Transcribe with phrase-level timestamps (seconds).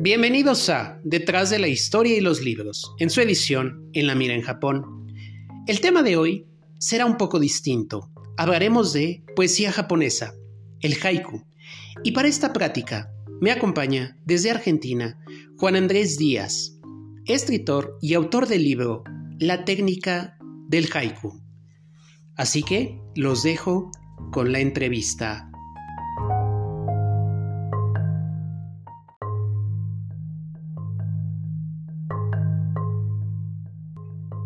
[0.00, 4.34] Bienvenidos a Detrás de la Historia y los Libros, en su edición En la Mira
[4.34, 5.06] en Japón.
[5.68, 6.48] El tema de hoy
[6.80, 8.10] será un poco distinto.
[8.36, 10.34] Hablaremos de poesía japonesa,
[10.80, 11.44] el haiku.
[12.02, 13.08] Y para esta práctica
[13.40, 15.16] me acompaña desde Argentina
[15.58, 16.76] Juan Andrés Díaz,
[17.26, 19.04] escritor y autor del libro
[19.38, 20.36] La técnica
[20.66, 21.40] del haiku.
[22.34, 23.92] Así que los dejo
[24.32, 25.52] con la entrevista.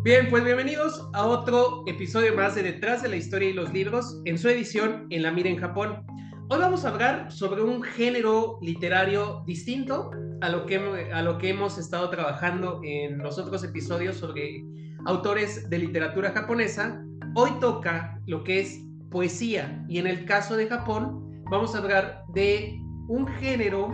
[0.09, 4.19] Bien, pues bienvenidos a otro episodio más de Detrás de la Historia y los Libros,
[4.25, 6.03] en su edición En la Mira en Japón.
[6.49, 10.09] Hoy vamos a hablar sobre un género literario distinto
[10.41, 14.65] a lo que, a lo que hemos estado trabajando en los otros episodios sobre
[15.05, 17.05] autores de literatura japonesa.
[17.35, 18.81] Hoy toca lo que es
[19.11, 23.91] poesía y en el caso de Japón vamos a hablar de un género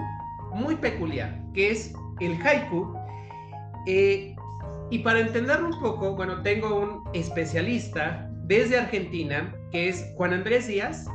[0.53, 2.95] muy peculiar que es el haiku.
[3.86, 4.34] Eh,
[4.91, 10.67] y para entenderlo un poco, bueno, tengo un especialista desde Argentina, que es Juan Andrés
[10.67, 11.08] Díaz,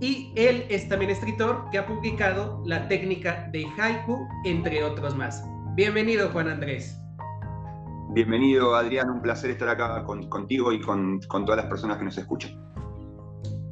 [0.00, 5.44] y él es también escritor que ha publicado la técnica de haiku, entre otros más.
[5.76, 6.98] Bienvenido, Juan Andrés.
[8.14, 12.18] Bienvenido, Adrián, un placer estar acá contigo y con, con todas las personas que nos
[12.18, 12.50] escuchan.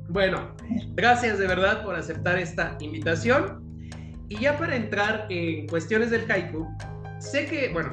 [0.09, 0.55] Bueno,
[0.95, 3.65] gracias de verdad por aceptar esta invitación.
[4.29, 6.67] Y ya para entrar en cuestiones del haiku,
[7.19, 7.91] sé que, bueno,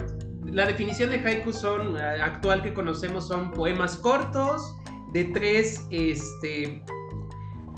[0.52, 4.76] la definición de haiku son, eh, actual que conocemos son poemas cortos
[5.12, 6.84] de tres, este,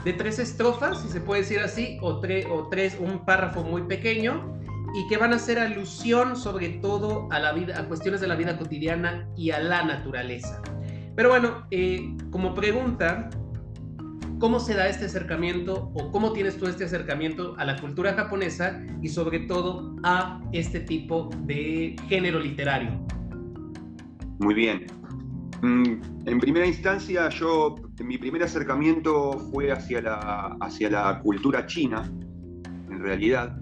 [0.03, 4.56] de tres estrofas, si se puede decir así, o, o tres, un párrafo muy pequeño,
[4.94, 8.36] y que van a hacer alusión sobre todo a la vida, a cuestiones de la
[8.36, 10.62] vida cotidiana y a la naturaleza.
[11.16, 13.30] Pero bueno, eh, como pregunta,
[14.39, 18.81] ¿Cómo se da este acercamiento o cómo tienes tú este acercamiento a la cultura japonesa
[19.01, 23.05] y sobre todo a este tipo de género literario?
[24.39, 24.85] Muy bien.
[25.61, 32.09] Mm, en primera instancia, yo, mi primer acercamiento fue hacia la, hacia la cultura china,
[32.89, 33.59] en realidad.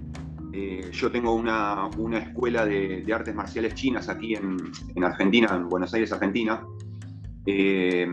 [0.53, 4.57] Eh, yo tengo una, una escuela de, artes marciales chinas aquí en,
[4.95, 6.63] en, Argentina, en Buenos Aires, Argentina.
[7.47, 8.07] Eh,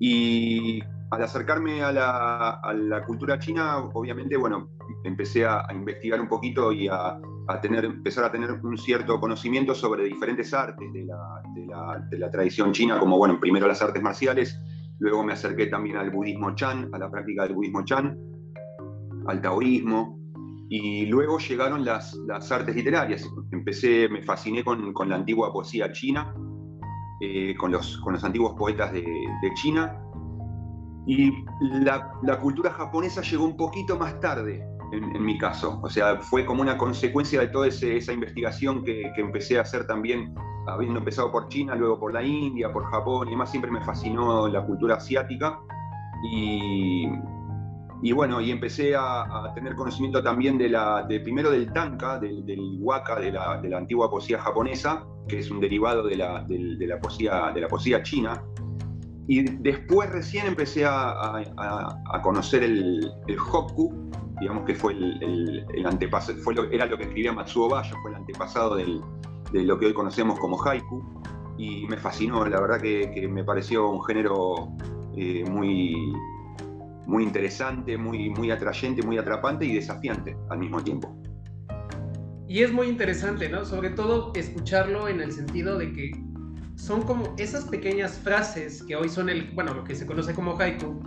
[0.00, 4.68] y al acercarme a la, cultura china, obviamente, bueno,
[5.04, 7.18] empecé a, investigar un poquito y a,
[7.62, 13.16] tener, empezar a tener un cierto conocimiento sobre diferentes artes de la, tradición china, como,
[13.16, 14.60] bueno, primero las artes marciales,
[14.98, 18.18] luego me acerqué también al budismo chan, a la práctica del budismo chan,
[19.26, 20.18] al taoísmo,
[20.68, 22.14] y luego llegaron las,
[22.50, 23.26] artes literarias.
[23.50, 26.34] Empecé, me fasciné con, la antigua poesía china,
[27.22, 29.98] eh, con, los, con los antiguos poetas de, de China,
[31.08, 35.80] y la, cultura japonesa llegó un poquito más tarde, en, mi caso.
[35.82, 40.34] O sea, fue como una consecuencia de toda esa investigación que, empecé a hacer también,
[40.66, 43.50] habiendo empezado por China, luego por la India, por Japón y demás.
[43.50, 45.58] Siempre me fascinó la cultura asiática.
[46.30, 47.08] Y,
[48.02, 52.76] y bueno, y empecé a, tener conocimiento también de la, de, primero del tanka, del,
[52.80, 56.86] waka, de la, de la, antigua poesía japonesa, que es un derivado de la, de
[56.86, 58.42] la, poesía, de la poesía china.
[59.28, 61.44] Y después recién empecé a,
[62.22, 67.68] conocer el, el, Hokku, digamos que fue el, antepasado, fue era lo que escribía Matsuo
[67.68, 69.02] Bayo, fue el antepasado de
[69.52, 71.04] lo que hoy conocemos como haiku,
[71.58, 74.68] y me fascinó, la verdad que, me pareció un género
[75.14, 75.94] eh, muy,
[77.04, 81.14] muy interesante, muy, muy atrayente, muy atrapante y desafiante al mismo tiempo.
[82.46, 83.66] Y es muy interesante, ¿no?
[83.66, 86.12] Sobre todo escucharlo en el sentido de que
[86.78, 90.56] son como esas pequeñas frases que hoy son el, bueno, lo que se conoce como
[90.58, 91.00] haiku,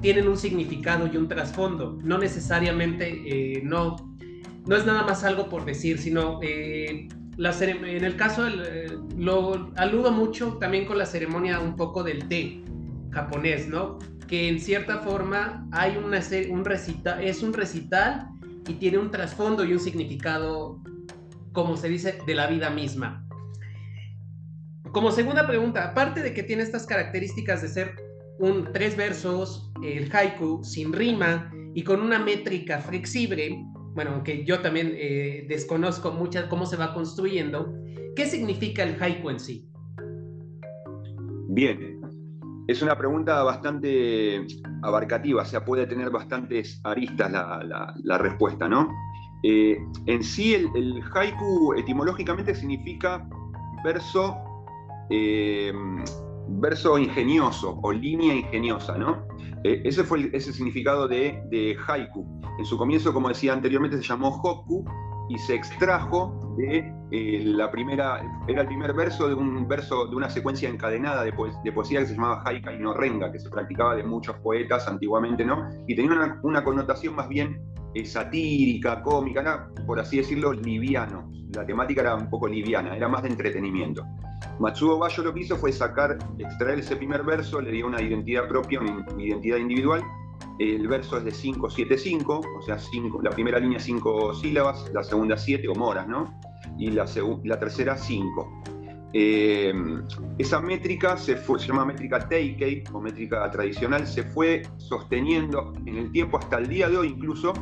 [0.00, 1.98] tienen un significado y un trasfondo.
[2.04, 3.96] No necesariamente, eh, no,
[4.66, 9.72] no es nada más algo por decir, sino eh, la en el caso, eh, lo
[9.76, 12.62] aludo mucho también con la ceremonia un poco del té
[13.10, 13.98] japonés, ¿no?
[14.26, 16.20] Que en cierta forma hay una,
[16.50, 18.28] un recital, es un recital
[18.68, 20.80] y tiene un trasfondo y un significado,
[21.52, 23.27] como se dice, de la vida misma.
[24.92, 27.96] Como segunda pregunta, aparte de que tiene estas características de ser
[28.38, 33.64] un tres versos, el haiku sin rima y con una métrica flexible,
[33.94, 37.74] bueno, aunque yo también eh, desconozco mucho cómo se va construyendo,
[38.16, 39.68] ¿qué significa el haiku en sí?
[41.48, 42.00] Bien,
[42.68, 44.46] es una pregunta bastante
[44.82, 48.88] abarcativa, o sea, puede tener bastantes aristas la, respuesta, ¿no?
[49.42, 49.76] Eh,
[50.06, 53.28] en sí, el haiku etimológicamente significa
[53.84, 54.47] verso
[55.10, 55.72] eh,
[56.48, 59.26] verso ingenioso o línea ingeniosa, ¿no?
[59.64, 62.26] Eh, ese fue el, ese significado de, haiku.
[62.58, 64.84] En su comienzo, como decía anteriormente, se llamó hoku
[65.28, 70.16] y se extrajo de eh, la primera, era el primer verso de un verso de
[70.16, 74.04] una secuencia encadenada de, poesía que se llamaba Haikai no Renga, que se practicaba de
[74.04, 75.68] muchos poetas antiguamente, ¿no?
[75.86, 77.62] Y tenía una, connotación más bien
[78.04, 81.30] satírica, cómica, por así decirlo, liviano.
[81.54, 84.04] La temática era un poco liviana, era más de entretenimiento.
[84.60, 88.46] Matsuo Bayo lo que hizo fue sacar, extraer ese primer verso, le dio una identidad
[88.46, 90.02] propia, una identidad individual,
[90.58, 92.78] el verso es de 5-7-5, o sea,
[93.22, 96.34] la primera línea 5 sílabas, la segunda 7 o moras, ¿no?
[96.76, 97.06] Y la,
[97.44, 98.62] la tercera 5.
[99.14, 99.72] Eh,
[100.36, 106.38] esa métrica se, llama métrica Teikei o métrica tradicional, se fue sosteniendo en el tiempo
[106.38, 107.54] hasta el día de hoy incluso,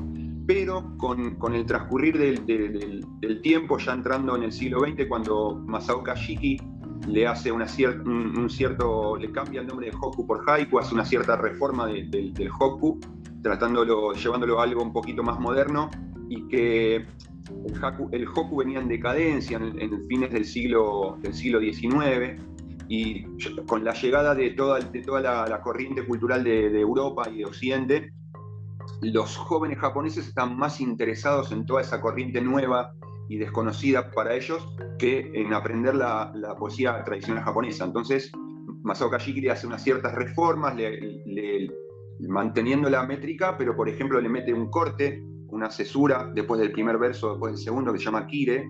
[0.47, 6.61] pero con, el transcurrir del, tiempo, ya entrando en el siglo XX, cuando Masao Kashiki
[7.09, 11.37] le hace un, cierto, le cambia el nombre de Hoku por Haiku, hace una cierta
[11.37, 12.99] reforma del Hoku,
[13.43, 15.91] tratándolo, llevándolo a algo un poquito más moderno
[16.29, 17.07] y que
[18.13, 22.41] el, Hoku venía en decadencia en, en fines del siglo, del siglo XIX
[22.89, 23.25] y
[23.67, 27.45] con la llegada de toda, de toda la, corriente cultural de, de, Europa y de
[27.47, 28.13] Occidente,
[29.03, 32.93] los jóvenes japoneses están más interesados en toda esa corriente nueva
[33.29, 34.67] y desconocida para ellos
[34.99, 37.85] que en aprender la, poesía tradicional japonesa.
[37.85, 38.31] Entonces,
[38.83, 40.75] Masao Kashiki le hace unas ciertas reformas,
[42.21, 46.99] manteniendo la métrica, pero por ejemplo le mete un corte, una cesura después del primer
[46.99, 48.69] verso, después del segundo, que se llama Kire.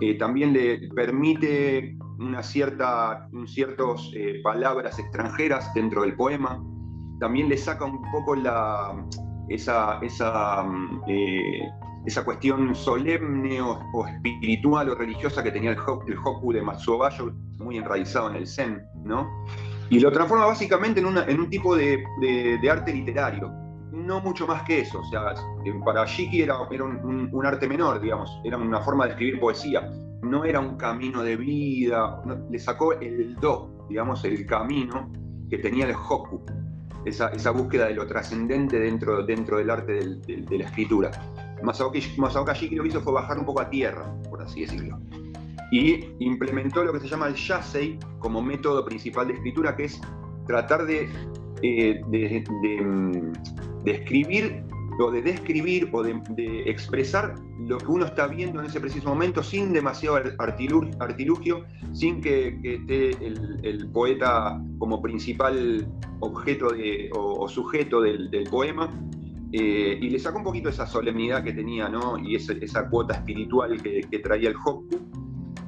[0.00, 6.62] Eh, también le permite una cierta, ciertas eh, palabras extranjeras dentro del poema.
[7.20, 9.06] También le saca un poco la,
[9.48, 11.68] esa, esa mm, eh,
[12.04, 17.76] esa cuestión solemne o, espiritual o religiosa que tenía el, Hoku, de Matsuo Bayo, muy
[17.76, 19.28] enraizado en el Zen, ¿no?
[19.88, 21.06] Y lo transforma básicamente en,
[21.40, 22.02] un tipo de,
[22.70, 23.52] arte literario,
[23.92, 25.00] no mucho más que eso.
[25.00, 25.34] O sea,
[25.84, 29.90] para Shiki era, un, arte menor, digamos, era una forma de escribir poesía,
[30.22, 35.10] no era un camino de vida, le sacó el do, digamos, el camino
[35.50, 36.40] que tenía el Hoku,
[37.04, 41.10] esa, búsqueda de lo trascendente dentro, dentro del arte de la escritura.
[41.62, 44.98] Masao Kashiki lo que hizo fue bajar un poco a tierra, por así decirlo.
[45.70, 50.00] Y implementó lo que se llama el Yasei como método principal de escritura, que es
[50.46, 51.08] tratar de,
[51.62, 52.44] eh, de,
[53.84, 54.64] escribir
[54.98, 59.42] o de describir o de, expresar lo que uno está viendo en ese preciso momento
[59.42, 65.88] sin demasiado artilugio, sin que, esté el, poeta como principal
[66.20, 66.68] objeto
[67.14, 68.90] o, sujeto del, poema,
[69.52, 72.18] eh, y le sacó un poquito esa solemnidad que tenía, ¿no?
[72.18, 74.86] Y esa, cuota espiritual que, traía el Hoku.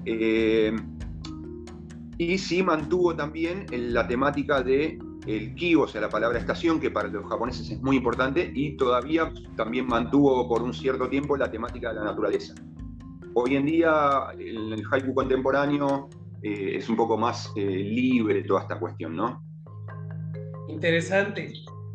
[0.06, 0.74] Eh,
[2.16, 6.90] y sí mantuvo también la temática de el ki, o sea, la palabra estación, que
[6.90, 11.50] para los japoneses es muy importante, y todavía también mantuvo por un cierto tiempo la
[11.50, 12.54] temática de la naturaleza.
[13.34, 16.08] Hoy en día, en el haiku contemporáneo
[16.42, 19.42] eh, es un poco más libre toda esta cuestión, ¿no?
[20.68, 21.52] Interesante.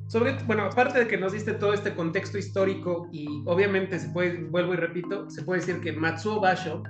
[0.07, 4.43] Sobre, bueno, aparte de que nos diste todo este contexto histórico y obviamente se puede,
[4.45, 6.81] vuelvo y repito, se puede decir que Matsuo Basho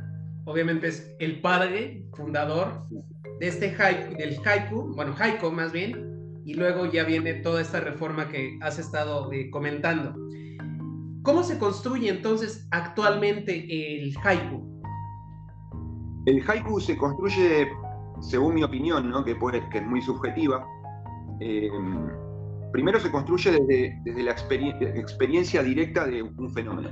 [0.45, 2.88] obviamente es el padre fundador
[3.39, 7.80] de este haiku, del haiku, bueno, haiku más bien, y luego ya viene toda esta
[7.80, 10.15] reforma que has estado eh, comentando.
[11.24, 14.81] ¿Cómo se construye entonces actualmente el haiku?
[16.25, 17.67] El haiku se construye,
[18.22, 19.24] según mi opinión, ¿no?
[19.24, 20.65] que, puede, que es muy subjetiva,
[21.39, 21.69] eh,
[22.72, 26.89] primero se construye desde, la experiencia directa de un fenómeno.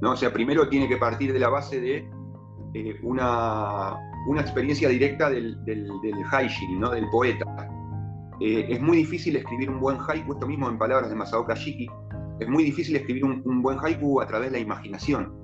[0.00, 0.12] ¿no?
[0.12, 2.08] O sea, primero tiene que partir de la base de
[2.74, 3.98] eh, una,
[4.38, 5.86] experiencia directa del, del,
[6.78, 6.90] ¿no?
[6.90, 7.44] del poeta.
[8.40, 11.88] Eh, es muy difícil escribir un buen haiku, esto mismo en palabras de Masao Kashiki,
[12.40, 15.34] es muy difícil escribir un, buen haiku a través de la imaginación,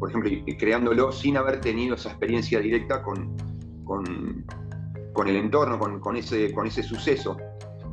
[0.00, 3.36] por ejemplo, creándolo sin haber tenido esa experiencia directa con,
[3.84, 7.36] con, el entorno, con, ese, con ese suceso.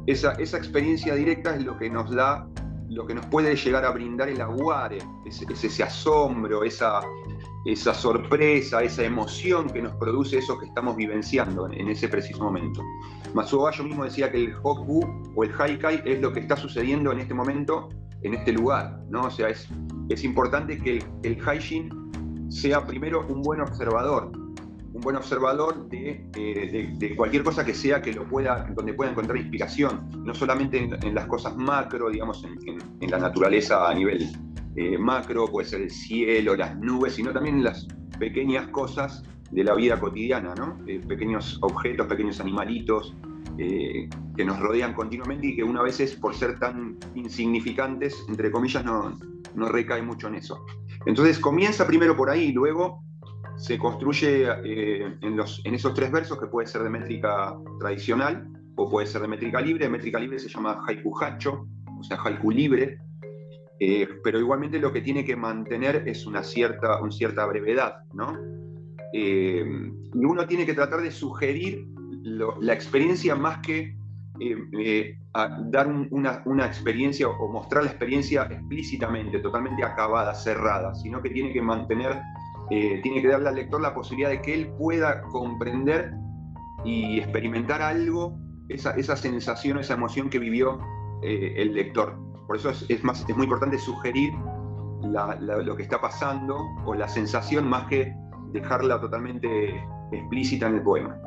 [0.07, 2.47] Esa, experiencia directa es lo que nos da,
[2.89, 7.01] lo que nos puede llegar a brindar el aguare, es, ese asombro, esa,
[7.65, 12.81] esa sorpresa, esa emoción que nos produce eso que estamos vivenciando en, ese preciso momento.
[13.33, 15.01] Masuo Bayo mismo decía que el Hoku
[15.35, 17.89] o el Haikai es lo que está sucediendo en este momento,
[18.21, 19.23] en este lugar, ¿no?
[19.23, 19.67] O sea, es,
[20.09, 24.31] es importante que el, el Haishin sea primero un buen observador,
[24.93, 29.37] un buen observador eh, de, cualquier cosa que sea que lo pueda, donde pueda encontrar
[29.37, 34.31] inspiración, no solamente en, las cosas macro, digamos, en, la naturaleza a nivel
[34.75, 37.87] eh, macro, puede ser el cielo, las nubes, sino también las
[38.19, 40.79] pequeñas cosas de la vida cotidiana, ¿no?
[40.87, 43.15] Eh, pequeños objetos, pequeños animalitos
[43.55, 49.15] que nos rodean continuamente y que una vez por ser tan insignificantes, entre comillas, no,
[49.53, 50.65] no recae mucho en eso.
[51.05, 53.03] Entonces comienza primero por ahí luego
[53.57, 58.89] se construye eh, en, en esos tres versos que puede ser de métrica tradicional o
[58.89, 59.85] puede ser de métrica libre.
[59.85, 61.67] De métrica libre se llama haiku hacho,
[61.99, 62.99] o sea, haiku libre,
[63.85, 68.37] eh, pero igualmente lo que tiene que mantener es una cierta, una cierta brevedad, ¿no?
[69.11, 71.85] Eh, y uno tiene que tratar de sugerir
[72.23, 73.97] la experiencia más que
[74.39, 75.17] eh,
[75.65, 81.61] dar una, experiencia o mostrar la experiencia explícitamente, totalmente acabada, cerrada, sino que tiene que
[81.61, 82.21] mantener,
[82.69, 86.13] tiene que darle al lector la posibilidad de que él pueda comprender
[86.85, 90.79] y experimentar algo, esa, esa sensación, esa emoción que vivió
[91.21, 92.32] el lector.
[92.47, 94.33] Por eso es, más, es muy importante sugerir
[95.03, 98.13] lo que está pasando o la sensación más que
[98.51, 101.19] dejarla totalmente explícita en el poema.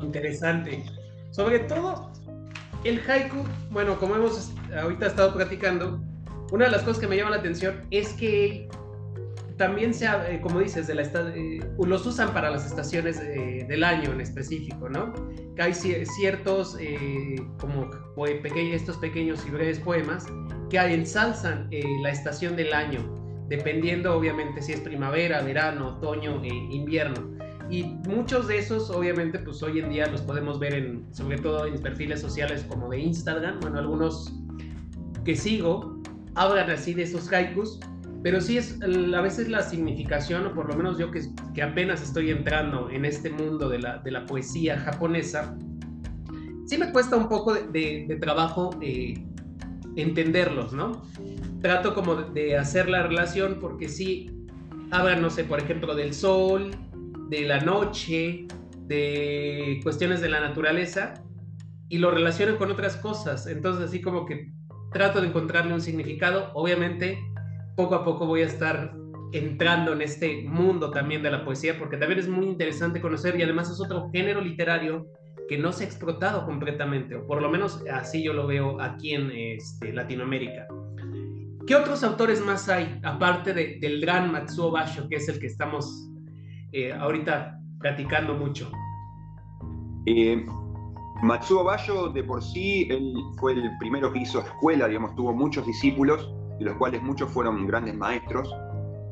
[0.00, 0.84] Interesante.
[1.30, 2.10] Sobre todo,
[2.84, 6.00] el haiku, bueno, como hemos ahorita estado platicando,
[6.52, 8.68] una de las cosas que me llama la atención es que
[9.56, 14.12] también se, eh, como dices, de la, eh, los usan para las estaciones del año
[14.12, 15.12] en específico, ¿no?
[15.54, 17.90] Que hay ciertos, eh, como
[18.26, 20.26] estos pequeños y breves poemas
[20.70, 21.70] que ensalzan
[22.02, 23.00] la estación del año,
[23.48, 27.34] dependiendo obviamente si es primavera, verano, otoño, e invierno.
[27.70, 31.66] Y muchos de esos, obviamente, pues hoy en día los podemos ver en, sobre todo
[31.66, 34.32] en perfiles sociales como de Instagram, bueno, algunos
[35.24, 35.94] que sigo
[36.34, 37.80] hablan así de esos haikus
[38.24, 41.20] pero sí es a veces la significación, o por lo menos yo que,
[41.52, 45.58] que apenas estoy entrando en este mundo de la, de la poesía japonesa,
[46.64, 49.22] sí me cuesta un poco de, de, trabajo eh,
[49.96, 51.02] entenderlos, ¿no?
[51.60, 54.30] Trato como de hacer la relación porque sí,
[54.90, 56.70] hablan, no sé, por ejemplo, del sol,
[57.28, 58.46] de la noche,
[58.86, 61.12] de cuestiones de la naturaleza,
[61.90, 63.46] y lo relaciono con otras cosas.
[63.46, 64.50] Entonces, así como que
[64.94, 67.18] trato de encontrarle un significado, obviamente
[67.76, 68.94] poco a poco voy a estar
[69.32, 73.42] entrando en este mundo también de la poesía, porque también es muy interesante conocer y
[73.42, 75.08] además es otro género literario
[75.48, 79.12] que no se ha explotado completamente, o por lo menos así yo lo veo aquí
[79.12, 80.66] en este, Latinoamérica.
[81.66, 86.10] ¿Qué otros autores más hay, aparte del gran Matsuo Basho, que es el que estamos
[86.72, 88.70] eh, ahorita platicando mucho?
[90.06, 90.46] Eh,
[91.22, 95.66] Matsuo Basho, de por sí, él fue el primero que hizo escuela, digamos, tuvo muchos
[95.66, 98.54] discípulos, de los cuales muchos fueron grandes maestros.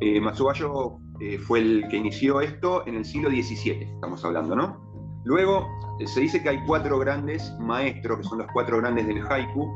[0.00, 4.92] Eh, Matsubayo eh, fue el que inició esto en el siglo XVII, estamos hablando, ¿no?
[5.24, 5.68] Luego
[6.00, 9.70] eh, se dice que hay cuatro grandes maestros, que son los cuatro grandes del haiku,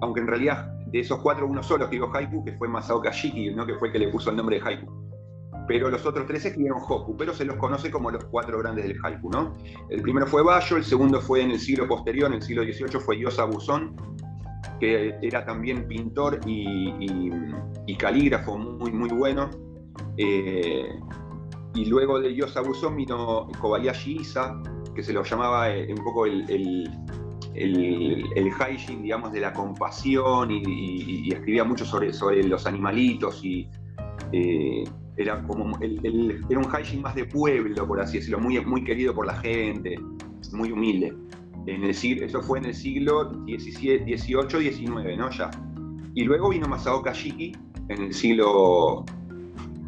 [0.00, 3.66] aunque en realidad de esos cuatro uno solo escribió haiku, que fue Masao Kashiki, ¿no?
[3.66, 4.90] que fue el que le puso el nombre de haiku.
[5.68, 8.98] Pero los otros tres escribieron hoku, pero se los conoce como los cuatro grandes del
[9.02, 9.30] haiku.
[9.30, 9.54] ¿no?
[9.90, 13.00] El primero fue Bayo, el segundo fue en el siglo posterior, en el siglo XVIII
[13.00, 13.94] fue Yosa Buzón,
[14.80, 19.50] que era también pintor y, calígrafo muy, muy bueno.
[20.16, 20.88] Eh,
[21.74, 24.60] y luego de Yosa Buzón vino Kobayashi Isa,
[24.94, 26.90] que se lo llamaba eh, un poco el, el,
[27.54, 33.68] el, digamos, de la compasión y, escribía mucho sobre, sobre los animalitos y
[34.32, 34.84] eh,
[35.16, 39.26] era como era un haijin más de pueblo, por así decirlo, muy, muy querido por
[39.26, 39.96] la gente,
[40.52, 41.14] muy humilde
[41.66, 45.30] eso fue en el siglo XVIII, XIX, ¿no?
[45.30, 45.50] Ya.
[46.14, 47.52] Y luego vino Masao Kashiki
[47.88, 49.04] en el siglo,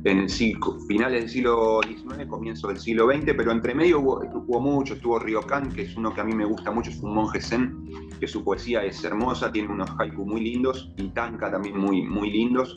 [0.04, 4.61] en el siglo, finales del siglo XIX, comienzo del siglo XX, pero entre medio hubo,
[4.61, 7.40] mucho, estuvo Ryokan, que es uno que a mí me gusta mucho, es un monje
[7.40, 7.88] zen,
[8.21, 12.31] que su poesía es hermosa, tiene unos haiku muy lindos, y Tanka también muy, muy
[12.31, 12.75] lindos.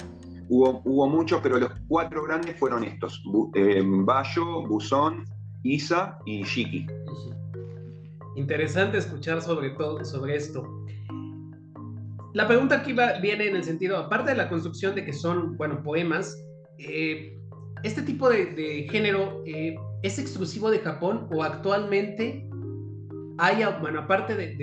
[0.49, 3.21] Hubo, hubo muchos, pero los cuatro grandes fueron estos,
[3.53, 5.25] eh, Bayo, Buzón,
[5.63, 6.87] Isa y Shiki
[8.37, 10.63] interesante escuchar sobre todo sobre esto.
[12.33, 15.57] La pregunta aquí va, viene en el sentido, aparte de la construcción de que son,
[15.57, 16.37] bueno, poemas,
[16.77, 17.35] eh,
[17.83, 22.47] ¿este tipo de, género eh, es exclusivo de Japón o actualmente
[23.39, 24.55] hay, bueno, aparte de,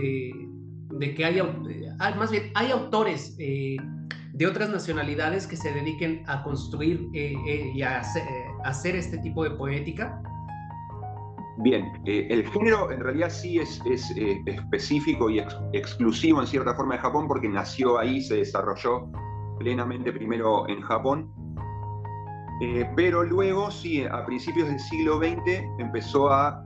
[1.17, 1.43] que hay,
[2.17, 3.77] más bien, hay autores eh,
[4.33, 8.03] de otras nacionalidades que se dediquen a construir y a
[8.65, 10.21] hacer este tipo de poética?
[11.59, 15.41] Bien, eh, el género en realidad sí es, eh, específico y
[15.73, 19.09] exclusivo en cierta forma de Japón porque nació ahí, se desarrolló
[19.59, 21.33] plenamente primero en Japón,
[22.61, 26.65] eh, pero luego sí, a principios del siglo XX empezó a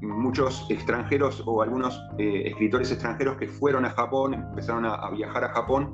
[0.00, 5.92] muchos extranjeros o algunos escritores extranjeros que fueron a Japón, empezaron a, viajar a Japón,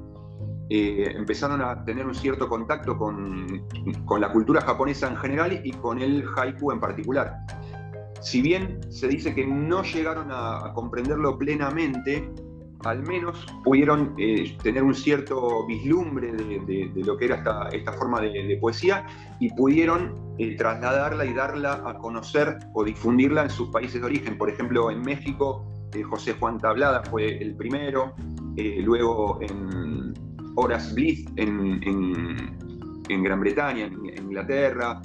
[0.69, 3.67] empezaron a tener un cierto contacto con,
[4.05, 7.35] con la cultura japonesa en general y con el haiku en particular
[8.21, 12.31] si bien se dice que no llegaron a, comprenderlo plenamente,
[12.85, 18.57] al menos pudieron eh, tener un cierto vislumbre de, lo que era esta, forma de,
[18.61, 19.07] poesía
[19.39, 24.39] y pudieron eh, trasladarla y darla a conocer o difundirla en sus países de origen.
[24.39, 28.15] Por ejemplo, en México, eh, José Juan Tablada fue el primero,
[28.57, 30.13] luego en
[30.57, 35.01] Horace Bliss en, Gran Bretaña, en, Inglaterra.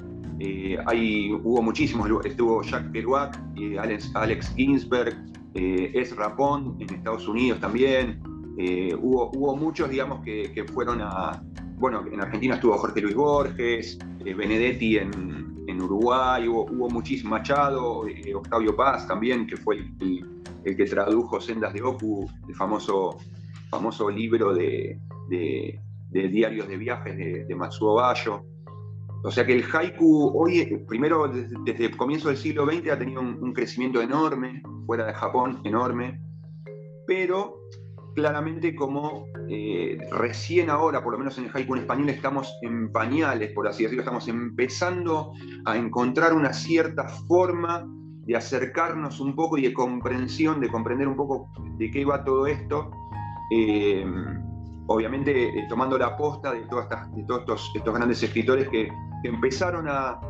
[0.86, 3.40] Ahí hubo muchísimos, estuvo Jacques Kerouac,
[3.78, 5.16] Alex, Alex Ginsberg,
[5.58, 8.20] eh, en Estados Unidos también.
[8.58, 11.42] Eh, hubo, muchos, digamos, que, fueron a.
[11.78, 15.46] Bueno, en Argentina estuvo Jorge Luis Borges, eh, Benedetti en,
[15.78, 21.82] Uruguay, hubo, hubo muchísimo Machado, Octavio Paz también, que fue el, que tradujo Sendas de
[21.82, 23.18] Oku, el famoso,
[23.68, 24.98] famoso libro de,
[26.10, 28.42] diarios de viajes de, de Matsuo Bayo.
[29.26, 33.20] O sea que el haiku hoy, primero desde, el comienzo del siglo XX ha tenido
[33.20, 36.20] un, crecimiento enorme, fuera de Japón, enorme,
[37.08, 37.56] pero
[38.14, 42.92] claramente como eh, recién ahora, por lo menos en el haiku en español, estamos en
[42.92, 45.32] pañales, por así decirlo, estamos empezando
[45.64, 47.84] a encontrar una cierta forma
[48.26, 52.46] de acercarnos un poco y de comprensión, de comprender un poco de qué va todo
[52.46, 52.92] esto.
[53.50, 54.06] Eh,
[54.86, 58.88] obviamente eh, tomando la posta de, todas de todos estos, grandes escritores que,
[59.24, 60.20] empezaron a,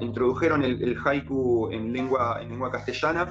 [0.00, 3.28] introdujeron el, haiku en lengua, en lengua castellana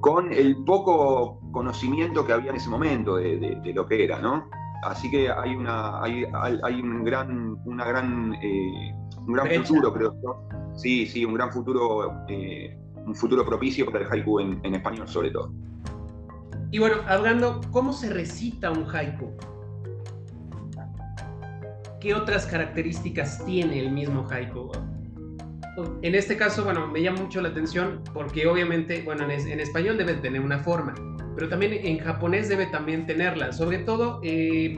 [0.00, 4.48] con el poco conocimiento que había en ese momento de, lo que era, ¿no?
[4.84, 8.94] Así que hay una hay, hay un gran una gran eh,
[9.26, 10.14] un gran futuro creo
[10.74, 15.08] sí sí un gran futuro eh, un futuro propicio para el haiku en, en español
[15.08, 15.52] sobre todo.
[16.70, 19.32] Y bueno hablando cómo se recita un haiku
[22.02, 24.72] ¿qué otras características tiene el mismo haiku?
[26.02, 30.14] En este caso, bueno, me llama mucho la atención porque obviamente, bueno, en, español debe
[30.14, 30.92] tener una forma,
[31.36, 33.52] pero también en japonés debe también tenerla.
[33.52, 34.76] Sobre todo, eh,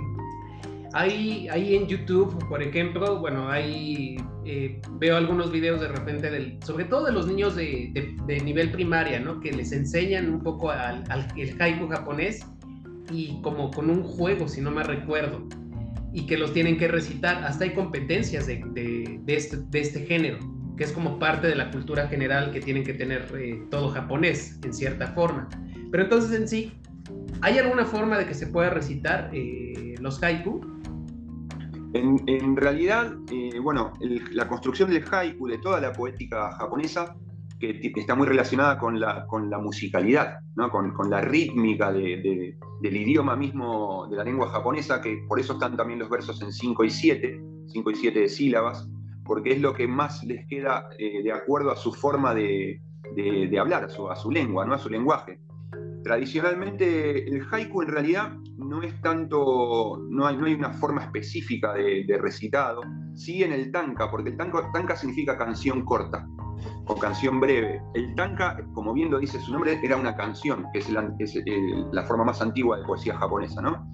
[0.92, 7.06] hay, en YouTube, por ejemplo, bueno, ahí eh, veo algunos videos de repente, sobre todo
[7.06, 9.40] de los niños de, nivel primaria, ¿no?
[9.40, 11.04] Que les enseñan un poco al
[11.36, 12.46] el haiku japonés
[13.10, 15.48] y como con un juego, si no me recuerdo
[16.14, 17.44] y que los tienen que recitar.
[17.44, 20.38] Hasta hay competencias de, de, este, de, este, género,
[20.76, 24.58] que es como parte de la cultura general que tienen que tener eh, todo japonés,
[24.62, 25.48] en cierta forma.
[25.90, 26.72] Pero entonces en sí,
[27.42, 30.60] ¿hay alguna forma de que se pueda recitar eh, los haiku?
[31.94, 33.92] En, en realidad, eh, bueno,
[34.32, 37.16] la construcción del haiku, de toda la poética japonesa,
[37.72, 40.70] que está muy relacionada con la, con la musicalidad, ¿no?
[40.70, 45.54] con, con, la rítmica de, del idioma mismo de la lengua japonesa, que por eso
[45.54, 48.88] están también los versos en 5 y 7, 5 y 7 sílabas,
[49.24, 52.80] porque es lo que más les queda eh, de acuerdo a su forma de,
[53.14, 54.74] de hablar, a su, a su, lengua, ¿no?
[54.74, 55.40] a su lenguaje.
[56.02, 61.72] Tradicionalmente el haiku en realidad no es tanto, no hay, no hay una forma específica
[61.72, 62.82] de, recitado,
[63.14, 66.26] sí en el tanka, porque el tanka significa canción corta
[66.86, 67.82] o canción breve.
[67.94, 72.24] El tanka, como bien lo dice su nombre, era una canción, que es, la, forma
[72.24, 73.90] más antigua de poesía japonesa, ¿no?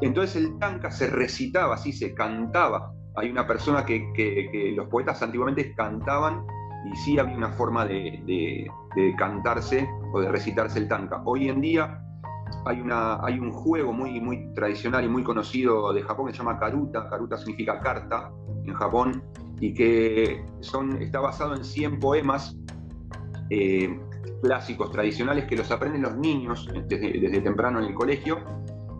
[0.00, 2.92] Entonces el tanka se recitaba, así se cantaba.
[3.16, 6.44] Hay una persona que, los poetas antiguamente cantaban
[6.92, 8.70] y sí había una forma de,
[9.16, 11.22] cantarse o de recitarse el tanka.
[11.24, 12.03] Hoy en día
[12.64, 16.38] hay, una, hay un juego muy, muy tradicional y muy conocido de Japón que se
[16.38, 17.08] llama karuta.
[17.08, 18.30] Karuta significa carta
[18.64, 19.22] en Japón
[19.60, 22.56] y que son, está basado en 100 poemas
[23.50, 23.98] eh,
[24.42, 28.38] clásicos, tradicionales, que los aprenden los niños desde, temprano en el colegio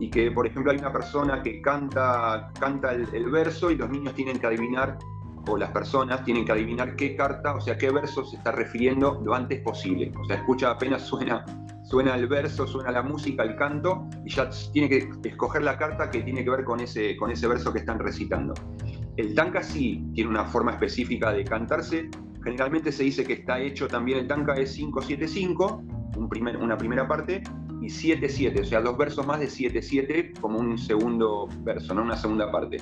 [0.00, 4.14] y que, por ejemplo, hay una persona que canta, canta el, verso y los niños
[4.14, 4.98] tienen que adivinar,
[5.46, 9.20] o las personas tienen que adivinar qué carta, o sea, qué verso se está refiriendo
[9.22, 10.10] lo antes posible.
[10.18, 11.44] O sea, escucha apenas suena,
[11.84, 16.10] suena el verso, suena la música, el canto, y ya tiene que escoger la carta
[16.10, 18.54] que tiene que ver con ese, con ese verso que están recitando.
[19.16, 22.10] El tanka sí tiene una forma específica de cantarse.
[22.42, 27.06] Generalmente se dice que está hecho también el tanka es 5-7-5, un primer, una primera
[27.06, 27.42] parte,
[27.80, 32.16] y 7-7, o sea, dos versos más de 7-7 como un segundo verso, no una
[32.16, 32.78] segunda parte.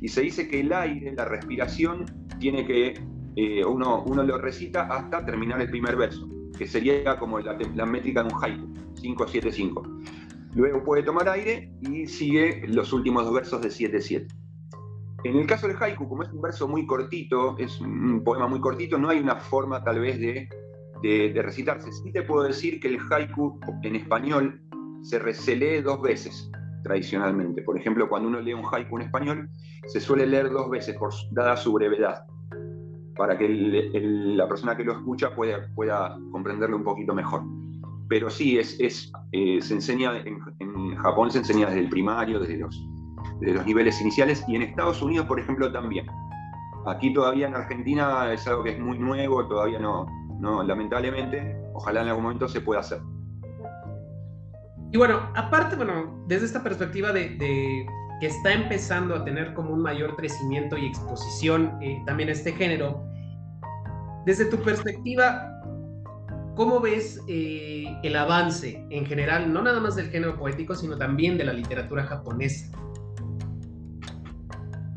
[0.00, 2.04] Y se dice que el aire, la respiración,
[2.38, 2.94] tiene que,
[3.36, 7.84] eh, uno, uno lo recita hasta terminar el primer verso, que sería como la, la
[7.84, 10.52] métrica de un haiku, 5-7-5.
[10.54, 14.26] Luego puede tomar aire y sigue los últimos dos versos de 7-7.
[15.24, 18.60] En el caso del haiku, como es un verso muy cortito, es un poema muy
[18.60, 20.48] cortito, no hay una forma tal vez de,
[21.02, 21.92] de, recitarse.
[21.92, 24.62] Sí te puedo decir que el haiku en español
[25.02, 26.50] se, se, lee dos veces
[26.84, 27.60] tradicionalmente.
[27.60, 29.50] Por ejemplo, cuando uno lee un haiku en español,
[29.88, 32.24] se suele leer dos veces, por, dada su brevedad,
[33.16, 37.42] para que la persona que lo escucha pueda, comprenderlo un poquito mejor.
[38.08, 42.80] pero sí, eh, se enseña, en, Japón se enseña desde el primario, desde los,
[43.40, 46.06] los niveles iniciales, y en Estados Unidos, por ejemplo, también.
[46.86, 50.06] Aquí todavía en Argentina es algo que es muy nuevo, todavía no,
[50.38, 53.00] no lamentablemente, ojalá en algún momento se pueda hacer.
[54.92, 57.86] Y bueno, aparte, bueno, desde esta perspectiva de,
[58.20, 63.04] que está empezando a tener como un mayor crecimiento y exposición eh, también este género,
[64.24, 65.56] desde tu perspectiva,
[66.56, 71.36] ¿Cómo ves eh, el avance en general, no nada más del género poético, sino también
[71.36, 72.74] de la literatura japonesa?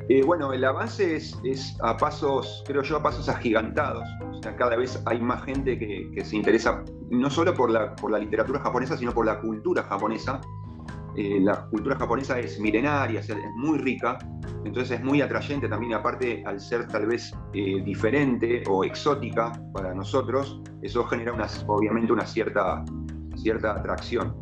[0.07, 4.07] Eh, bueno, el avance es, a pasos, creo yo, a pasos agigantados.
[4.31, 8.11] O sea, cada vez hay más gente que, se interesa no solo por la, por
[8.11, 10.39] la literatura japonesa, sino por la cultura japonesa.
[11.19, 14.17] Eh, la cultura japonesa es milenaria, es muy rica,
[14.63, 19.93] entonces es muy atrayente también, aparte al ser tal vez eh, diferente o exótica para
[19.93, 21.33] nosotros, eso genera
[21.67, 22.85] obviamente una cierta,
[23.35, 24.33] cierta atracción.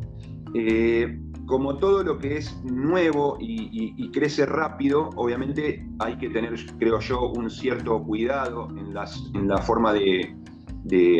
[0.54, 7.00] Eh, como todo lo que es nuevo y, crece rápido, obviamente hay que tener, creo
[7.00, 10.36] yo, un cierto cuidado en, las, en la forma de,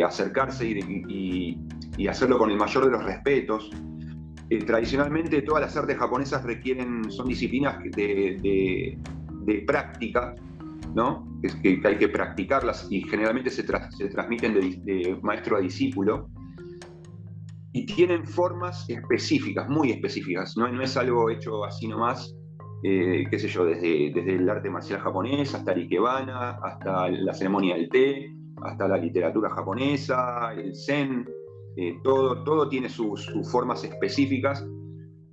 [0.04, 1.58] acercarse y,
[1.96, 3.72] y, hacerlo con el mayor de los respetos.
[4.50, 8.96] Eh, tradicionalmente todas las artes japonesas requieren, son disciplinas de,
[9.66, 10.34] práctica,
[10.94, 11.26] ¿no?
[11.42, 16.30] Es que, hay que practicarlas y generalmente se, transmiten de, maestro a discípulo.
[17.72, 22.34] Y tienen formas específicas, muy específicas, no, no es algo hecho así nomás,
[22.82, 27.34] eh, qué sé yo, desde, desde el arte marcial japonés hasta el ikebana, hasta la
[27.34, 28.32] ceremonia del té,
[28.62, 31.28] hasta la literatura japonesa, el zen,
[31.80, 34.66] eh, todo, todo tiene sus, formas específicas.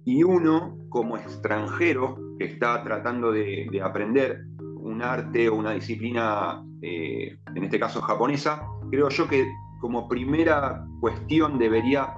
[0.05, 7.35] Y uno como extranjero que está tratando de, aprender un arte o una disciplina, eh,
[7.55, 9.47] en este caso japonesa, creo yo que
[9.81, 12.13] como primera cuestión debería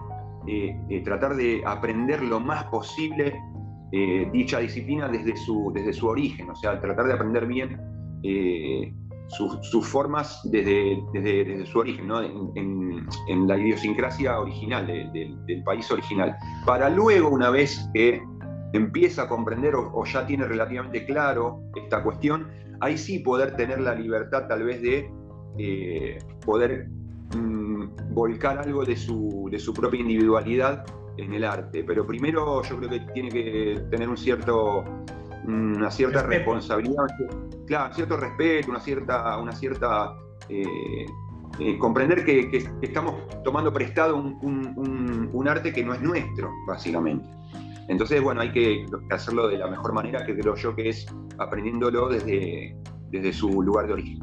[0.45, 3.33] eh, tratar de aprender lo más posible
[4.33, 7.79] dicha disciplina desde su, desde su origen, o sea, tratar de aprender bien
[9.29, 12.09] sus, formas desde, desde, su origen,
[12.55, 16.35] en, la idiosincrasia original del país original,
[16.65, 18.21] para luego, una vez que
[18.73, 22.47] empieza a comprender o, ya tiene relativamente claro esta cuestión,
[22.79, 25.11] ahí sí poder tener la libertad tal vez de
[25.57, 26.87] eh, poder
[27.35, 30.85] mm, volcar algo de su, de su propia individualidad
[31.17, 31.83] en el arte.
[31.83, 34.83] Pero primero yo creo que tiene que tener un cierto
[35.47, 37.05] una cierta responsabilidad,
[37.65, 40.13] claro, cierto respeto, una cierta, una cierta
[40.49, 41.05] eh,
[41.59, 47.27] eh, comprender que, estamos tomando prestado un, arte que no es nuestro, básicamente.
[47.87, 51.07] Entonces, bueno, hay que hacerlo de la mejor manera, que creo yo que es
[51.37, 52.75] aprendiéndolo desde,
[53.11, 54.19] desde su lugar de origen.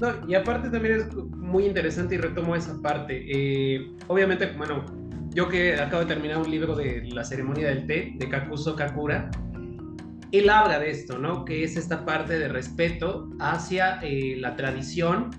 [0.00, 3.24] No, y aparte también es muy interesante y retomo esa parte.
[3.28, 4.84] Eh, obviamente, bueno,
[5.34, 9.30] yo que acabo de terminar un libro de la ceremonia del té de Kakuzo Kakura,
[10.32, 11.44] él habla de esto, ¿no?
[11.44, 15.30] Que es esta parte de respeto hacia eh, la tradición,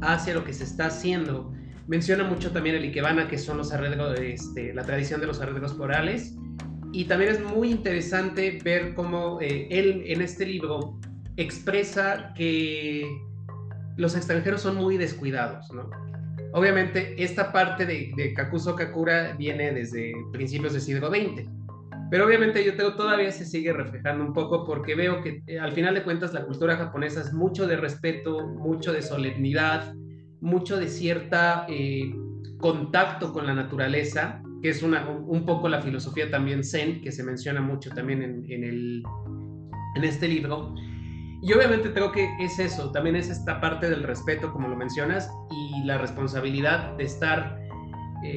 [0.00, 1.52] hacia lo que se está haciendo.
[1.86, 5.74] Menciona mucho también el Ikebana, que son los arreglos, este, la tradición de los arreglos
[5.74, 6.34] corales.
[6.92, 10.98] Y también es muy interesante ver cómo eh, él en este libro
[11.36, 13.06] expresa que
[13.96, 15.88] los extranjeros son muy descuidados, ¿no?
[16.54, 21.48] Obviamente, esta parte de, de Kakuzo Kakura viene desde principios del siglo XX
[22.12, 25.72] pero obviamente yo tengo, todavía se sigue reflejando un poco porque veo que eh, al
[25.72, 29.94] final de cuentas la cultura japonesa es mucho de respeto, mucho de solemnidad,
[30.42, 32.14] mucho de cierta eh,
[32.60, 37.24] contacto con la naturaleza, que es una, un poco la filosofía también zen, que se
[37.24, 39.02] menciona mucho también en, en, el,
[39.96, 40.74] en este libro.
[41.40, 45.30] Y obviamente creo que es eso, también es esta parte del respeto, como lo mencionas,
[45.50, 47.58] y la responsabilidad de estar
[48.22, 48.36] eh,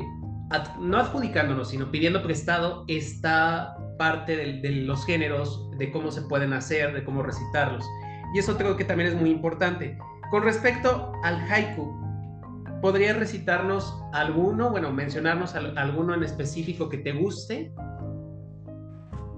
[0.80, 6.94] no adjudicándonos, sino pidiendo prestado esta parte de, los géneros, de cómo se pueden hacer,
[6.94, 7.84] de cómo recitarlos.
[8.34, 9.98] Y eso creo que también es muy importante.
[10.30, 11.94] Con respecto al haiku,
[12.82, 17.74] ¿podría recitarnos alguno, bueno, mencionarnos alguno en específico que te guste?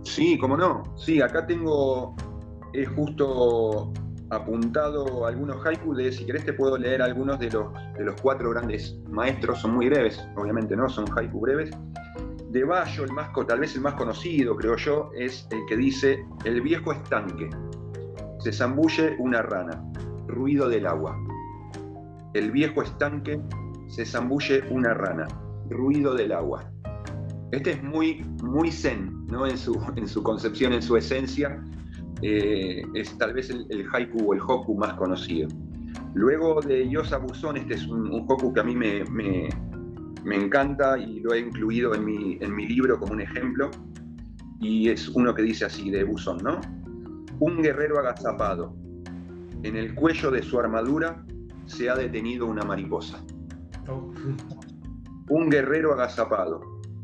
[0.03, 0.83] Sí, cómo no.
[0.95, 2.15] Sí, acá tengo
[2.73, 3.93] es justo
[4.29, 8.49] apuntado algunos haiku de, si querés te puedo leer algunos de los, de los cuatro
[8.49, 10.89] grandes maestros, son muy breves, obviamente, ¿no?
[10.89, 11.71] Son haiku breves.
[12.49, 16.25] De Bayo, el más, tal vez el más conocido, creo yo, es el que dice,
[16.45, 17.49] el viejo estanque,
[18.39, 19.83] se zambulle una rana,
[20.27, 21.17] ruido del agua.
[22.33, 23.41] El viejo estanque,
[23.87, 25.27] se zambulle una rana,
[25.69, 26.71] ruido del agua.
[27.51, 29.47] Este es muy, muy zen, ¿no?
[29.47, 31.61] En su, en su concepción, en su esencia,
[32.21, 35.49] eh, es tal vez el, haiku o el hoku más conocido.
[36.13, 39.03] Luego de Yosa Buzón, este es un, hoku que a mí me,
[40.27, 43.71] me encanta y lo he incluido en mi, en mi libro como un ejemplo.
[44.59, 46.59] Y es uno que dice así, de Buzón, ¿no?
[47.39, 48.75] Un guerrero agazapado.
[49.63, 51.23] En el cuello de su armadura
[51.65, 53.23] se ha detenido una mariposa.
[55.29, 56.61] Un guerrero agazapado.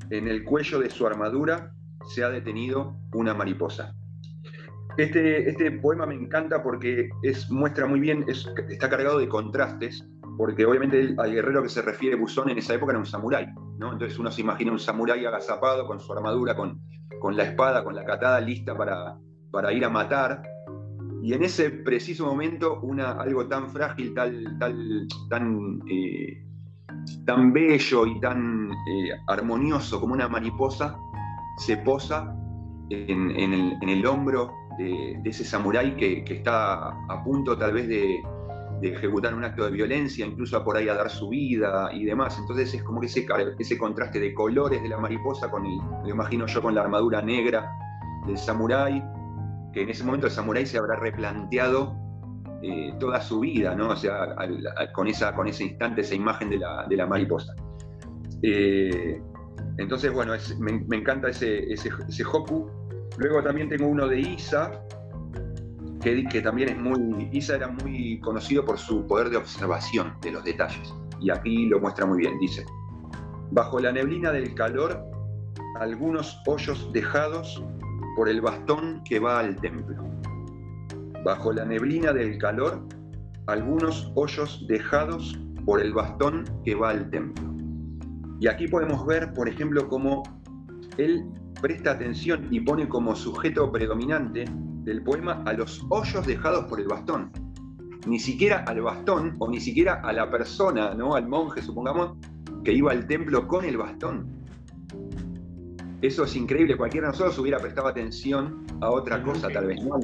[0.10, 1.74] En el cuello de su armadura
[2.08, 3.96] se ha detenido una mariposa.
[4.98, 10.66] Este, este poema me encanta porque es, muestra muy bien, está cargado de contrastes, porque
[10.66, 13.94] obviamente al guerrero que se refiere Buzón en esa época era un samurái, ¿no?
[13.94, 16.80] Entonces uno se imagina un samurái agazapado con su armadura, con,
[17.20, 19.18] con la espada, con la catada lista para,
[19.52, 20.44] para ir a matar,
[21.24, 26.44] y en ese preciso momento una, algo tan frágil, tal, tal, tan, eh,
[27.26, 30.98] tan bello y tan eh, armonioso como una mariposa
[31.60, 32.36] se posa
[32.90, 38.22] en, el, hombro de, ese samurái que, está a punto tal vez de,
[38.82, 42.38] ejecutar un acto de violencia, incluso a por ahí a dar su vida y demás.
[42.38, 43.26] Entonces es como que ese,
[43.58, 47.22] ese contraste de colores de la mariposa con el, lo imagino yo con la armadura
[47.22, 47.72] negra
[48.28, 49.02] del samurái,
[49.72, 51.96] que en ese momento el samurái se habrá replanteado
[52.62, 53.90] eh, toda su vida, ¿no?
[53.90, 54.36] O sea,
[54.94, 57.56] con, esa, con ese instante, esa imagen de la, mariposa.
[58.42, 59.22] Eh,
[59.78, 62.70] entonces, bueno, me, encanta ese, ese, ese Hoku
[63.18, 64.72] Luego también tengo uno de Isa,
[66.02, 67.30] que, también es muy.
[67.32, 70.94] Isa era muy conocido por su poder de observación de los detalles.
[71.20, 72.38] Y aquí lo muestra muy bien.
[72.40, 72.66] Dice:
[73.52, 75.04] Bajo la neblina del calor,
[75.80, 77.64] algunos hoyos dejados
[78.16, 80.04] por el bastón que va al templo.
[81.24, 82.86] Bajo la neblina del calor,
[83.48, 87.44] algunos hoyos dejados por el bastón que va al templo.
[88.40, 90.24] Y aquí podemos ver, por ejemplo, cómo
[90.98, 91.26] él
[91.64, 94.44] presta atención y pone como sujeto predominante
[94.84, 97.32] del poema a los hoyos dejados por el bastón.
[98.06, 101.16] Ni siquiera al bastón o ni siquiera a la persona, ¿no?
[101.16, 102.18] al monje, supongamos,
[102.66, 104.28] que iba al templo con el bastón.
[106.02, 109.82] Eso es increíble, cualquiera de nosotros hubiera prestado atención a otra cosa, tal vez.
[109.86, 110.00] No,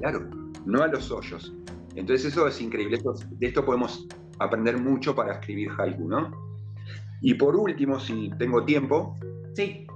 [0.00, 0.28] claro,
[0.64, 1.54] no a los hoyos.
[1.94, 2.98] Entonces eso es increíble.
[3.30, 4.08] de esto podemos
[4.40, 6.32] aprender mucho para escribir haiku, ¿no?
[7.20, 9.16] Y por último, si tengo tiempo,
[9.54, 9.86] sí.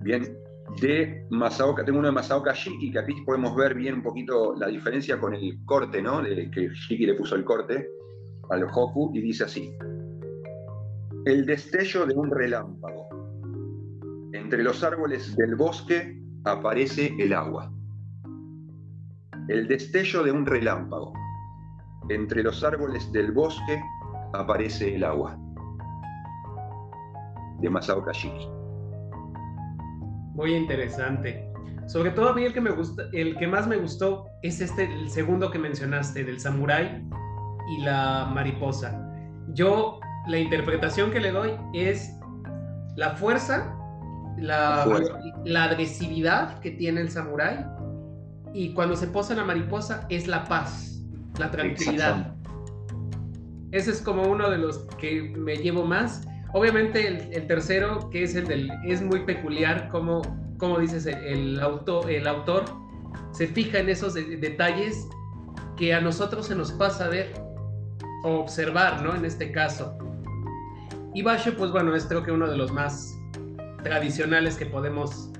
[0.00, 0.22] Bien,
[0.80, 4.68] de Masaoka, tengo uno de Masaoka Shiki, que aquí podemos ver bien un poquito la
[4.68, 6.22] diferencia con el corte, ¿no?
[6.22, 7.88] Que Shiki le puso el corte
[8.50, 9.76] al Hoku y dice así.
[11.26, 13.08] El destello de un relámpago.
[14.32, 17.70] Entre los árboles del bosque aparece el agua.
[19.48, 21.12] El destello de un relámpago.
[22.08, 23.82] Entre los árboles del bosque
[24.32, 25.36] aparece el agua.
[27.60, 28.59] De Masaoka Shiki.
[30.34, 31.46] Muy interesante.
[31.86, 34.84] Sobre todo a mí el que me gusta, el que más me gustó es este,
[34.84, 37.04] el segundo que mencionaste, del samurái
[37.76, 38.96] y la mariposa.
[39.48, 42.12] Yo, la interpretación que le doy es
[42.96, 43.76] la fuerza,
[44.38, 44.86] la,
[45.44, 47.66] la agresividad que tiene el samurái
[48.52, 51.02] y cuando se posa la mariposa es la paz,
[51.38, 52.34] la tranquilidad.
[53.72, 58.34] Ese es como uno de los que me llevo más Obviamente el, tercero, que es
[58.34, 60.22] el del, es muy peculiar, como,
[60.58, 62.64] como dices, el, auto, el autor
[63.30, 65.08] se fija en esos detalles
[65.76, 67.32] que a nosotros se nos pasa a ver
[68.24, 69.14] o observar, ¿no?
[69.14, 69.96] En este caso.
[71.14, 73.16] Y Basho, pues bueno, es creo que uno de los más
[73.84, 75.30] tradicionales que podemos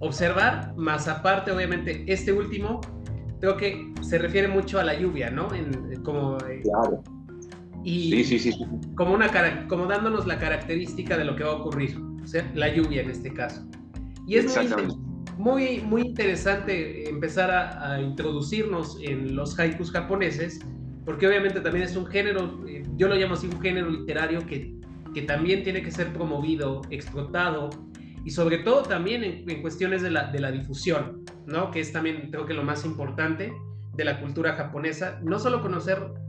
[0.00, 2.80] observar, más aparte, obviamente, este último,
[3.40, 5.54] creo que se refiere mucho a la lluvia, ¿no?
[5.54, 7.02] En, como, eh, claro
[7.86, 8.64] y sí, sí, sí,
[8.96, 9.30] Como, una,
[9.68, 13.10] como dándonos la característica de lo que va a ocurrir, o sea, la lluvia en
[13.10, 13.64] este caso.
[14.26, 14.58] Y es
[15.38, 20.58] muy, muy, interesante empezar a, introducirnos en los haikus japoneses,
[21.04, 24.74] porque obviamente también es un género, eh, yo lo llamo así un género literario que,
[25.14, 27.70] que también tiene que ser promovido, explotado,
[28.24, 31.70] y sobre todo también en, en, cuestiones de la, de la difusión, ¿no?
[31.70, 33.52] Que es también creo que lo más importante
[33.94, 36.25] de la cultura japonesa, no solo conocer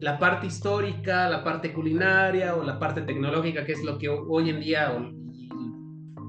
[0.00, 4.50] la parte histórica, la parte culinaria o la parte tecnológica, que es lo que hoy
[4.50, 4.92] en día,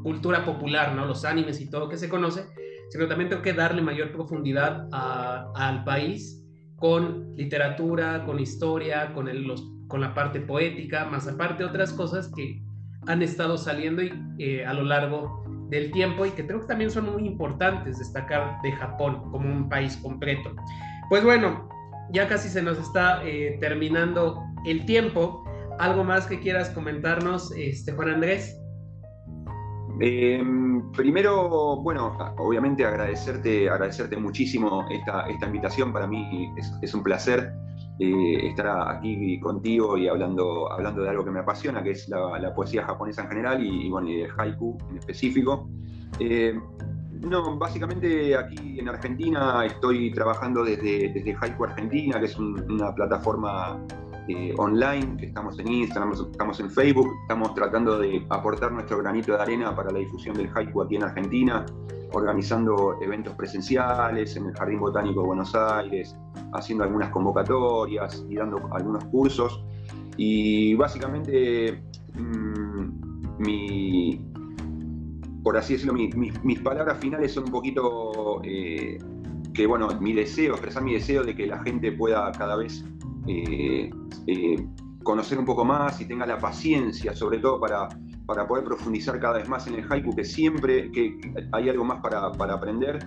[0.03, 1.05] cultura popular, ¿no?
[1.05, 2.45] Los animes y todo que se conoce,
[2.89, 6.43] sino también tengo que darle mayor profundidad al país
[6.75, 9.45] con literatura, con historia, con, el,
[9.87, 12.61] con la parte poética, más aparte otras cosas que
[13.07, 16.91] han estado saliendo y, eh, a lo largo del tiempo y que creo que también
[16.91, 20.53] son muy importantes destacar de Japón como un país completo.
[21.09, 21.69] Pues bueno,
[22.11, 25.43] ya casi se nos está eh, terminando el tiempo.
[25.79, 28.57] ¿Algo más que quieras comentarnos, este, Juan Andrés?
[29.99, 35.93] Em, primero, bueno, obviamente agradecerte, agradecerte muchísimo esta, invitación.
[35.93, 37.53] Para mí es, un placer
[37.99, 42.53] eh, estar aquí contigo y hablando, hablando de algo que me apasiona, que es la,
[42.53, 45.69] poesía japonesa en general y, el haiku en específico.
[46.19, 46.59] Eh,
[47.21, 53.79] no, básicamente aquí en Argentina estoy trabajando desde, desde Haiku Argentina, que es una plataforma
[54.27, 59.33] eh, online, que estamos en Instagram, estamos en Facebook, estamos tratando de aportar nuestro granito
[59.33, 61.65] de arena para la difusión del haiku aquí en Argentina,
[62.13, 66.15] organizando eventos presenciales en el Jardín Botánico de Buenos Aires,
[66.53, 69.63] haciendo algunas convocatorias y dando algunos cursos.
[70.17, 74.30] Y básicamente mm, mi,
[75.43, 78.97] por así decirlo, mis palabras finales son un poquito eh,
[79.53, 82.85] que, bueno, mi deseo, expresar mi deseo de que la gente pueda cada vez
[83.27, 83.89] eh,
[84.27, 84.67] eh,
[85.03, 87.89] conocer un poco más y tenga la paciencia, sobre todo para,
[88.25, 91.19] para poder profundizar cada vez más en el haiku, que siempre que
[91.51, 92.99] hay algo más para, aprender.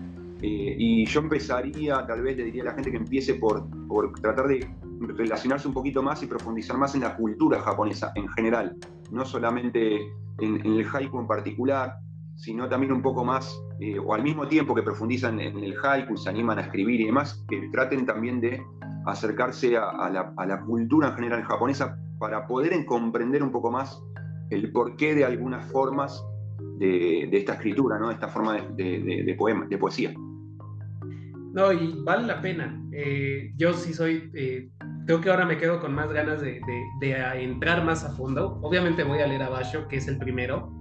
[0.42, 4.12] Eh, y yo empezaría, tal vez le diría a la gente que empiece por, por
[4.20, 4.68] tratar de
[5.01, 8.77] relacionarse un poquito más y profundizar más en la cultura japonesa en general,
[9.11, 10.01] no solamente
[10.40, 11.94] en, el haiku en particular,
[12.37, 13.59] sino también un poco más,
[14.05, 17.44] o al mismo tiempo que profundizan en el haiku, se animan a escribir y demás,
[17.49, 18.62] que traten también de
[19.07, 24.03] acercarse a, la, cultura en general japonesa para poder comprender un poco más
[24.51, 26.25] el porqué de algunas formas
[26.79, 28.11] de, esta escritura, ¿no?
[28.11, 30.14] esta forma de, poema, de poesía.
[31.53, 32.83] No, y vale la pena.
[32.92, 34.70] Eh, yo sí soy, eh,
[35.07, 36.61] creo que ahora me quedo con más ganas de,
[37.37, 38.59] entrar más a fondo.
[38.62, 40.73] Obviamente voy a leer a Basho, que es el primero.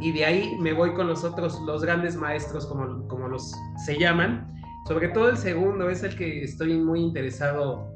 [0.00, 3.98] Y de ahí me voy con los otros, los grandes maestros, como, como los se
[3.98, 4.46] llaman,
[4.86, 7.90] sobre todo el segundo es el que estoy muy interesado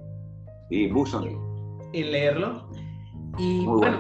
[0.71, 0.89] y
[1.93, 2.69] en leerlo.
[3.39, 3.99] Y bueno,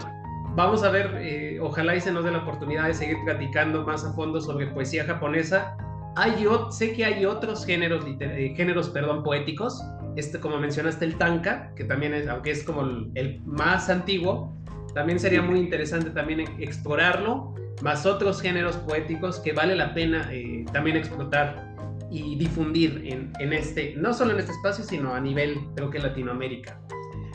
[0.56, 4.04] vamos a ver, eh, ojalá y se nos dé la oportunidad de seguir platicando más
[4.04, 5.76] a fondo sobre poesía japonesa.
[6.16, 9.82] Hay, sé que hay otros géneros, eh, géneros perdón, poéticos,
[10.16, 14.57] este, como mencionaste el tanka, que también es, aunque es como el, más antiguo,
[14.94, 20.64] también sería muy interesante también explorarlo, más otros géneros poéticos que vale la pena eh,
[20.72, 21.68] también explotar
[22.10, 26.80] y difundir en, este, no solo en este espacio, sino a nivel, creo que Latinoamérica.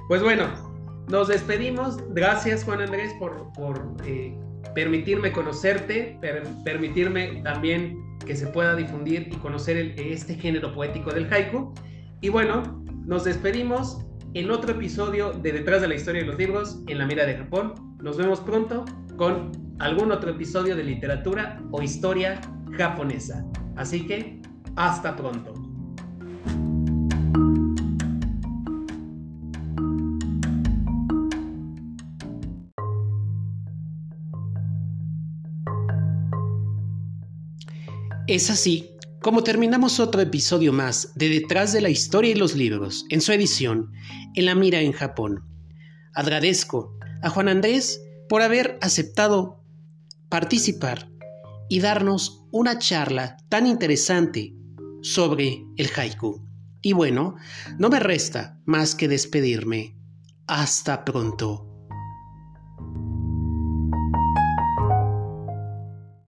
[0.08, 0.48] Pues bueno,
[1.10, 1.98] nos despedimos.
[2.10, 4.36] Gracias Juan Andrés por, por eh,
[4.74, 6.18] permitirme conocerte,
[6.64, 11.74] permitirme también que se pueda difundir y conocer este género poético del haiku.
[12.22, 16.80] Y bueno, nos despedimos en otro episodio de Detrás de la Historia de los Libros
[16.88, 17.74] en la Mira de Japón.
[18.02, 18.84] Nos vemos pronto
[19.16, 22.42] con algún otro episodio de literatura o historia
[22.76, 23.46] japonesa.
[23.76, 24.42] Así que
[24.76, 25.54] hasta pronto.
[38.26, 38.93] Es así
[39.24, 43.32] como terminamos otro episodio más de Detrás de la Historia y los Libros, en su
[43.32, 43.94] edición
[44.36, 45.46] En la Mira en Japón.
[46.14, 49.64] Agradezco a Juan Andrés por haber aceptado
[50.28, 51.10] participar
[51.70, 54.54] y darnos una charla tan interesante
[55.02, 56.46] sobre el haiku.
[56.82, 57.36] Y bueno,
[57.80, 59.98] no me resta más que despedirme.
[60.48, 61.73] Hasta pronto.